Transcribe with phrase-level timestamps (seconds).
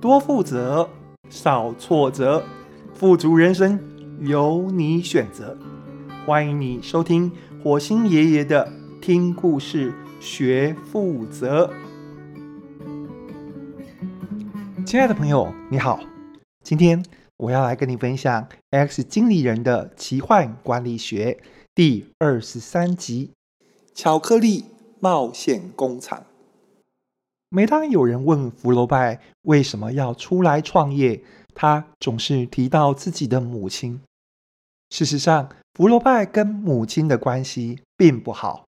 [0.00, 0.88] 多负责，
[1.28, 2.44] 少挫折，
[2.94, 3.80] 富足人生
[4.20, 5.58] 由你选择。
[6.24, 7.32] 欢迎你收听
[7.64, 11.68] 火星爷爷的听故事学负责。
[14.86, 15.98] 亲爱的朋友，你好，
[16.62, 17.04] 今天
[17.36, 21.40] 我要来跟你分享《X 经理人的奇幻管理学》
[21.74, 23.32] 第二十三集
[23.92, 24.66] 《巧克力
[25.00, 26.20] 冒险工厂》。
[27.50, 31.22] 每当有人问福楼拜为什么要出来创业，
[31.54, 34.02] 他总是提到自己的母亲。
[34.90, 38.66] 事实上，福楼拜跟母亲的关系并不好。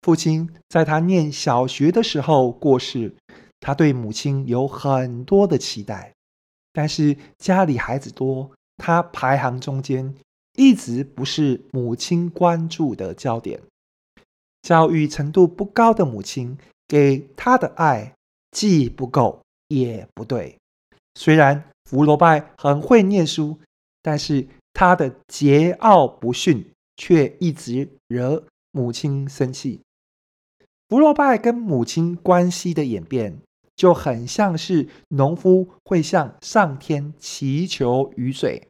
[0.00, 3.14] 父亲在他念小学的时候过世，
[3.60, 6.12] 他对母亲有很多的期待，
[6.72, 10.12] 但是家里孩子多，他排行中间，
[10.56, 13.60] 一直不是母亲关注的焦点。
[14.62, 16.58] 教育程度不高的母亲。
[16.92, 18.12] 给他的爱
[18.50, 20.58] 既不够也不对。
[21.14, 23.58] 虽然福楼拜很会念书，
[24.02, 29.80] 但是他的桀骜不驯却一直惹母亲生气。
[30.90, 33.38] 福楼拜跟母亲关系的演变，
[33.74, 38.68] 就很像是农夫会向上天祈求雨水，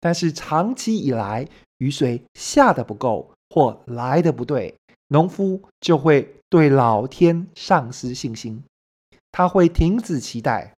[0.00, 4.74] 但是长期以来雨水下的不够或来的不对，
[5.12, 8.64] 农夫就会对老天丧失信心，
[9.30, 10.72] 他会停止期待。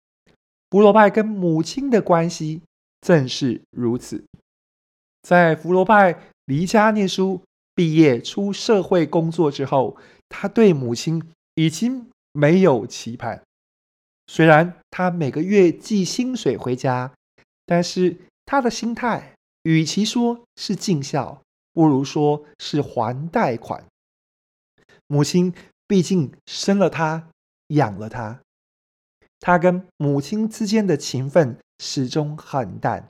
[0.71, 2.63] 福楼拜跟母亲的关系
[2.99, 4.25] 正是如此。
[5.21, 7.43] 在福楼拜离家念书、
[7.75, 9.95] 毕业出社会工作之后，
[10.27, 11.21] 他对母亲
[11.53, 13.43] 已经没有期盼。
[14.25, 17.13] 虽然他每个月寄薪水回家，
[17.67, 23.85] 但是他的心态与其说是尽孝，不如说是还贷款。
[25.07, 25.53] 母亲
[25.87, 27.29] 毕竟生了他，
[27.67, 28.39] 养了他，
[29.39, 33.09] 他跟母亲之间的情分始终很淡。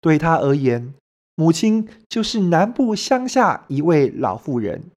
[0.00, 0.94] 对他而言，
[1.36, 4.90] 母亲就是南部乡下一位老妇人，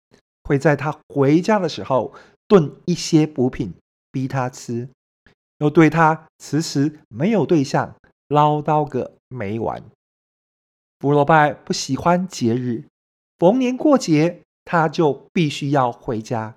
[0.44, 2.14] 会在他回家的时候
[2.48, 3.74] 炖一些补品
[4.12, 4.90] 逼他吃，
[5.60, 7.96] 又对他迟迟没有对象
[8.28, 9.84] 唠叨个没完。
[11.00, 12.86] 福罗拜不喜欢节日，
[13.38, 14.42] 逢年过节。
[14.66, 16.56] 他就必须要回家，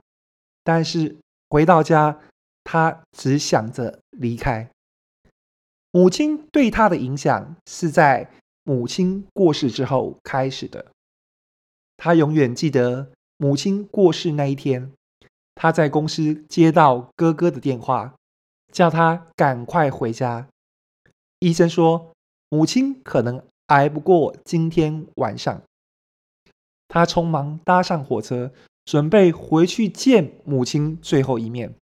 [0.65, 1.17] 但是
[1.51, 2.19] 回到家，
[2.65, 4.69] 他只想着离开。
[5.91, 8.31] 母亲对他的影响是在
[8.65, 10.87] 母亲过世之后开始的。
[11.97, 14.93] 他永远记得母亲过世那一天，
[15.55, 18.15] 他在公司接到哥哥的电话，
[18.73, 20.49] 叫他赶快回家。
[21.41, 22.13] 医生说，
[22.49, 25.63] 母亲可能挨不过今天晚上。
[26.88, 28.50] 他匆忙搭上火车，
[28.84, 31.75] 准备回去见母亲最后一面。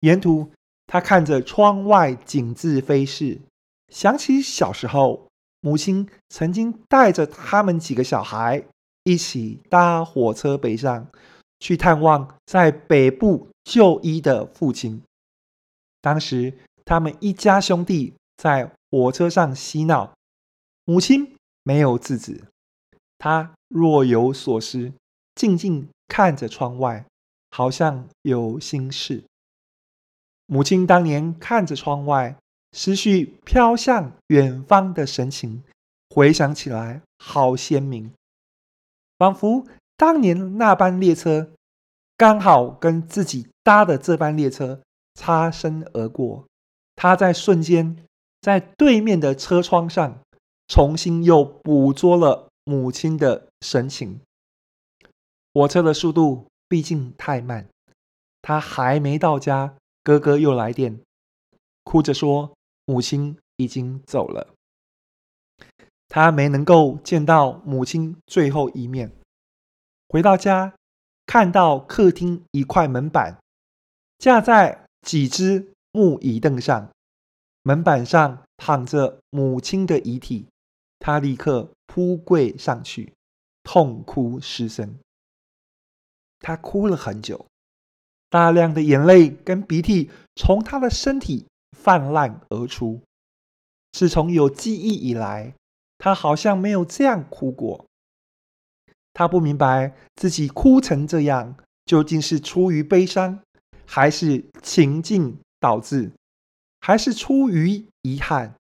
[0.00, 0.52] 沿途，
[0.86, 3.40] 他看着窗外景致飞逝，
[3.88, 5.28] 想起小时候，
[5.60, 8.64] 母亲曾经带着他们几个小孩
[9.04, 11.08] 一起搭火车北上，
[11.58, 15.02] 去探望在北部就医的父亲。
[16.00, 16.54] 当时，
[16.84, 20.14] 他们一家兄弟在火车上嬉闹，
[20.84, 22.44] 母亲没有制止。
[23.20, 24.94] 他若有所思，
[25.34, 27.04] 静静看着窗外，
[27.50, 29.22] 好像有心事。
[30.46, 32.34] 母亲当年看着窗外，
[32.72, 35.62] 思绪飘向远方的神情，
[36.08, 38.10] 回想起来好鲜明，
[39.18, 39.66] 仿佛
[39.98, 41.50] 当年那班列车
[42.16, 44.80] 刚好跟自己搭的这班列车
[45.14, 46.46] 擦身而过。
[46.96, 48.02] 他在瞬间，
[48.40, 50.18] 在对面的车窗上，
[50.66, 52.49] 重新又捕捉了。
[52.64, 54.20] 母亲的神情。
[55.52, 57.68] 火车的速度毕竟太慢，
[58.40, 61.00] 他还没到家，哥哥又来电，
[61.82, 64.48] 哭着说母亲已经走了。
[66.08, 69.12] 他没能够见到母亲最后一面。
[70.08, 70.74] 回到家，
[71.26, 73.38] 看到客厅一块门板
[74.18, 76.90] 架在几只木椅凳上，
[77.62, 80.46] 门板上躺着母亲的遗体。
[80.98, 83.12] 他立刻扑跪上去，
[83.64, 84.96] 痛哭失声。
[86.38, 87.46] 他哭了很久，
[88.28, 93.02] 大量的眼泪跟鼻涕从他的身体泛滥而出。
[93.90, 95.56] 自从有记忆以来，
[95.98, 97.84] 他好像没有这样哭过。
[99.12, 103.40] 他不明白自己哭成这样，究竟是出于悲伤，
[103.84, 106.12] 还是情境导致，
[106.80, 108.54] 还是出于遗憾？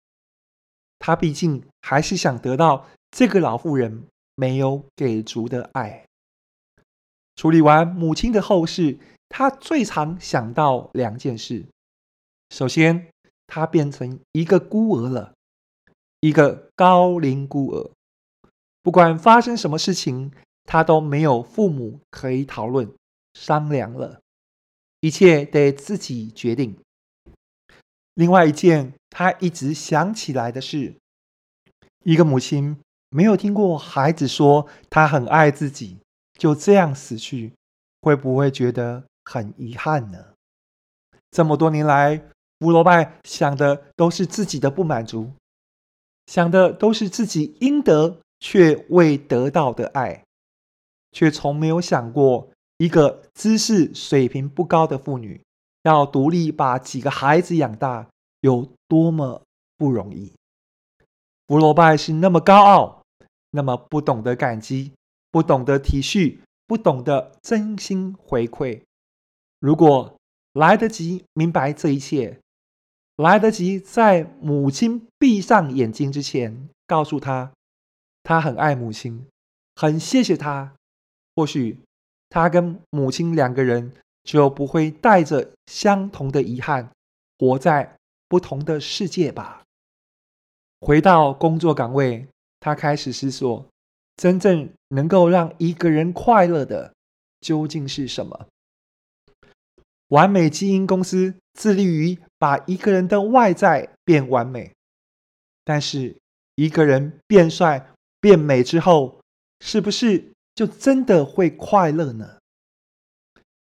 [0.98, 6.04] 他毕竟还是想得到这个老妇人没有给足的爱。
[7.36, 11.66] 处理完母亲的后事，他最常想到两件事：
[12.50, 13.08] 首先
[13.46, 15.34] 他变成一个孤儿了，
[16.20, 17.90] 一个高龄孤儿。
[18.82, 20.32] 不管发生什么事情，
[20.64, 22.92] 他都没有父母可以讨论
[23.34, 24.20] 商量了，
[25.00, 26.76] 一切得自己决定。
[28.14, 30.96] 另外一件他一直想起来的是，
[32.02, 35.98] 一个母亲没有听过孩子说他很爱自己，
[36.38, 37.54] 就这样死去，
[38.02, 40.26] 会不会觉得很遗憾呢？
[41.30, 42.22] 这么多年来，
[42.60, 45.32] 福罗拜想的都是自己的不满足，
[46.26, 50.24] 想的都是自己应得却未得到的爱，
[51.12, 55.40] 却从没有想过一个知识水平不高的妇女
[55.84, 58.08] 要独立把几个孩子养大
[58.40, 59.42] 有多么
[59.76, 60.32] 不容易。
[61.46, 62.97] 福罗拜是那么高傲，
[63.50, 64.92] 那么不懂得感激，
[65.30, 68.82] 不懂得体恤，不懂得真心回馈。
[69.58, 70.16] 如果
[70.52, 72.38] 来得及明白这一切，
[73.16, 77.52] 来得及在母亲闭上眼睛之前告诉她，
[78.22, 79.26] 他很爱母亲，
[79.74, 80.74] 很谢谢她。
[81.34, 81.78] 或许
[82.28, 83.92] 他跟母亲两个人
[84.24, 86.90] 就不会带着相同的遗憾，
[87.38, 87.96] 活在
[88.28, 89.62] 不同的世界吧。
[90.80, 92.26] 回到工作岗位，
[92.60, 93.66] 他开始思索：
[94.16, 96.92] 真正能够让一个人快乐的
[97.40, 98.46] 究竟是什么？
[100.08, 104.72] 完美基因公司致力于把一个人的外在变完美，
[105.64, 106.16] 但是
[106.54, 107.90] 一个人变帅。
[108.20, 109.20] 变美之后，
[109.60, 112.40] 是不是就真的会快乐呢？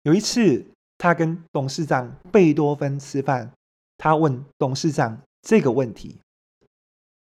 [0.03, 0.67] 有一次，
[0.99, 3.51] 他跟董事长贝多芬吃饭，
[3.97, 6.19] 他问董事长这个问题。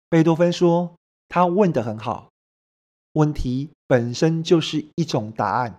[0.09, 0.95] 贝多芬说
[1.29, 2.29] ：“他问得很好，
[3.13, 5.77] 问题本身就是一种答案。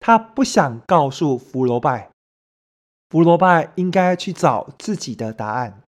[0.00, 2.10] 他不想告诉福楼拜，
[3.10, 5.82] 福楼拜应该去找自己的答案。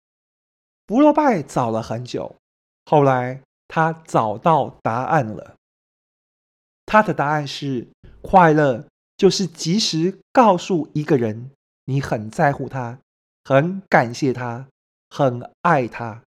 [0.86, 2.36] 福楼拜找了很久，
[2.84, 5.56] 后来。”他找到答案了。
[6.84, 7.88] 他的答案是：
[8.20, 8.86] 快乐
[9.16, 11.50] 就是及时告诉一个人
[11.86, 13.00] 你很在乎他，
[13.42, 14.68] 很感谢他，
[15.08, 16.22] 很爱他。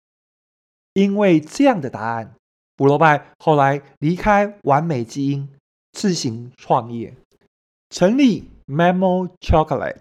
[0.95, 2.35] 因为这样的答案，
[2.77, 5.49] 福罗拜后来离开完美基因，
[5.93, 7.15] 自行创业，
[7.91, 9.99] 成立 Memo Chocolate。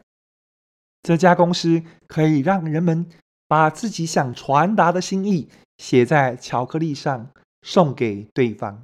[1.03, 3.07] 这家公司可以让人们
[3.47, 5.49] 把自己想传达的心意。
[5.77, 7.31] 写在巧克力上，
[7.63, 8.83] 送给对方。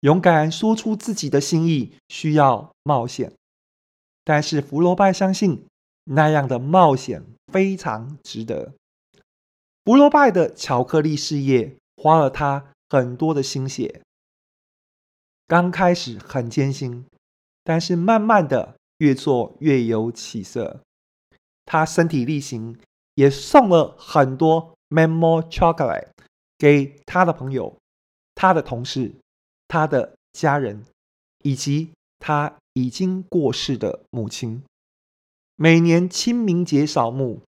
[0.00, 3.32] 勇敢说出自己的心意需要冒险，
[4.24, 5.64] 但是福楼拜相信
[6.02, 7.22] 那样的冒险
[7.52, 8.72] 非常值得。
[9.84, 14.00] 福楼拜的巧克力事业花了他很多的心血，
[15.46, 17.04] 刚开始很艰辛，
[17.62, 20.80] 但是慢慢的越做越有起色。
[21.66, 22.78] 他身体力行，
[23.14, 24.74] 也送了很多。
[24.90, 26.10] Memo Chocolate
[26.56, 27.76] 给他的朋友、
[28.34, 29.16] 他的同事、
[29.66, 30.84] 他的家人，
[31.42, 31.90] 以及
[32.20, 34.62] 他已经过世的母亲。
[35.56, 37.42] 每年清明节扫墓，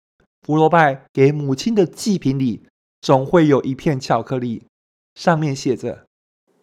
[0.45, 2.68] 福楼拜给母亲的祭品里
[3.00, 4.63] 总会有一片巧克力，
[5.16, 6.06] 上面写着：“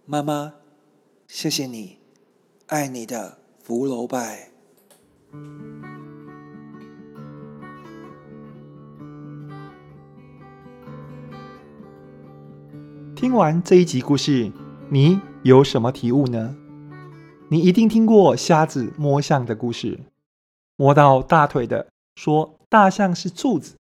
[0.04, 0.52] 妈妈，
[1.26, 1.96] 谢谢你，
[2.66, 4.50] 爱你的福楼拜。”
[13.16, 14.52] 听完这一集故事，
[14.90, 16.54] 你有什么体悟呢？
[17.48, 20.00] 你一定听过瞎子摸象的故事，
[20.76, 23.76] 摸到大腿的说大象是柱子，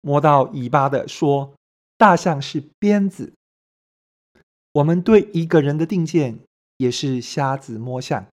[0.00, 1.54] 摸到尾巴的说
[1.96, 3.32] 大象是鞭子。
[4.72, 6.38] 我们对一个人的定见
[6.76, 8.26] 也是瞎子摸象。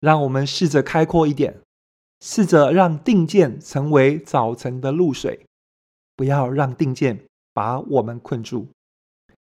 [0.00, 1.60] 让我们试着开阔一点，
[2.20, 5.46] 试着让定见成为早晨的露水，
[6.16, 8.66] 不要让定见把我们困住。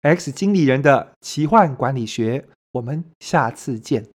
[0.02, 4.06] X 经理人的奇幻管理学，我们下次见。